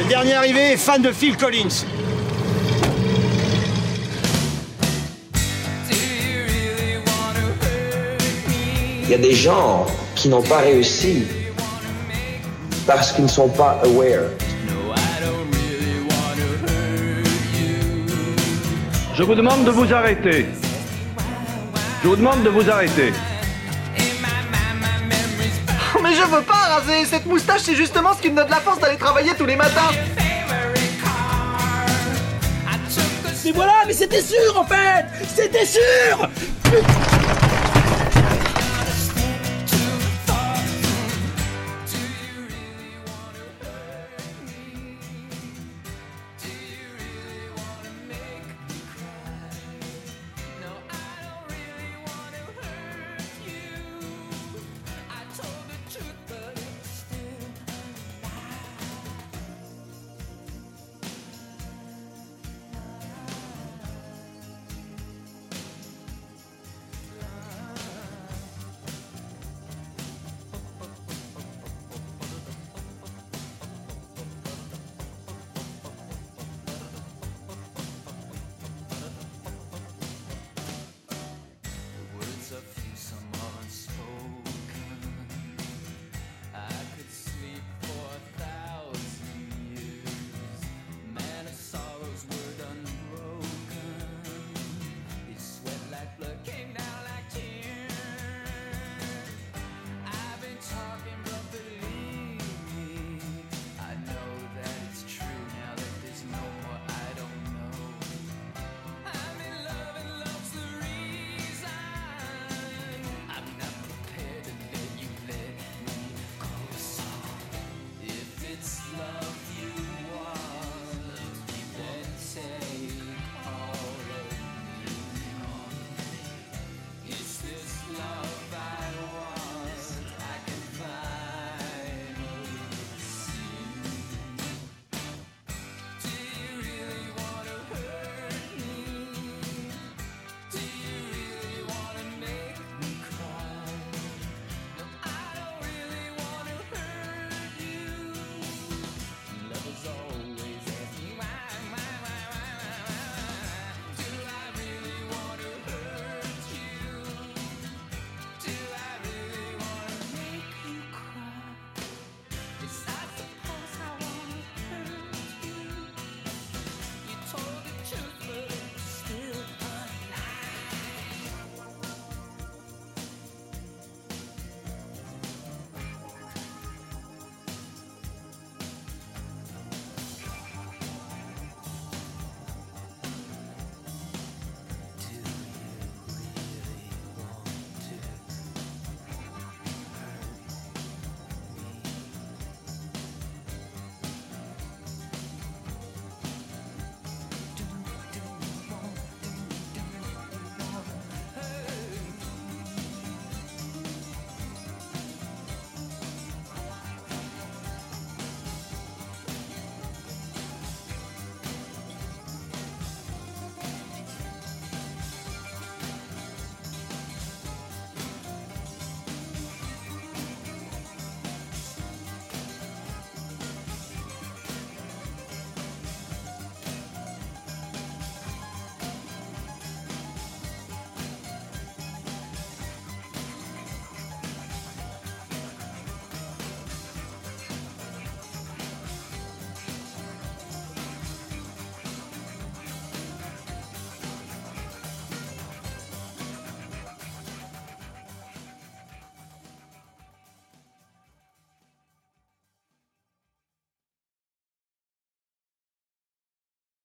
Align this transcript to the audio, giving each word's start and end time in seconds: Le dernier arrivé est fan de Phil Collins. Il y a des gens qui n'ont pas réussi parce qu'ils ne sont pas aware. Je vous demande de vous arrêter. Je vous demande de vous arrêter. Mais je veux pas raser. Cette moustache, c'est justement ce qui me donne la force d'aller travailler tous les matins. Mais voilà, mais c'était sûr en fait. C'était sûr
Le 0.00 0.08
dernier 0.08 0.32
arrivé 0.32 0.72
est 0.72 0.76
fan 0.78 1.02
de 1.02 1.12
Phil 1.12 1.36
Collins. 1.36 1.84
Il 9.02 9.10
y 9.10 9.14
a 9.14 9.18
des 9.18 9.34
gens 9.34 9.84
qui 10.14 10.30
n'ont 10.30 10.42
pas 10.42 10.60
réussi 10.60 11.26
parce 12.86 13.12
qu'ils 13.12 13.24
ne 13.24 13.28
sont 13.28 13.50
pas 13.50 13.78
aware. 13.84 14.30
Je 19.14 19.22
vous 19.22 19.34
demande 19.34 19.64
de 19.64 19.70
vous 19.70 19.92
arrêter. 19.92 20.46
Je 22.02 22.08
vous 22.08 22.16
demande 22.16 22.42
de 22.42 22.48
vous 22.48 22.70
arrêter. 22.70 23.12
Mais 26.02 26.14
je 26.14 26.22
veux 26.22 26.42
pas 26.42 26.54
raser. 26.54 27.04
Cette 27.04 27.26
moustache, 27.26 27.62
c'est 27.62 27.74
justement 27.74 28.14
ce 28.14 28.22
qui 28.22 28.30
me 28.30 28.36
donne 28.36 28.50
la 28.50 28.60
force 28.60 28.78
d'aller 28.78 28.96
travailler 28.96 29.34
tous 29.34 29.46
les 29.46 29.56
matins. 29.56 29.90
Mais 33.44 33.52
voilà, 33.52 33.82
mais 33.86 33.94
c'était 33.94 34.22
sûr 34.22 34.56
en 34.56 34.64
fait. 34.64 35.06
C'était 35.34 35.66
sûr 35.66 36.28